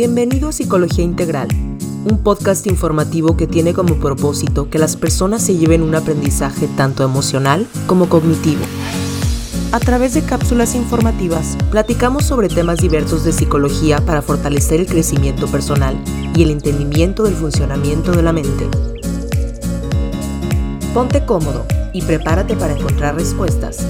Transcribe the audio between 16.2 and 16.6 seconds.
y el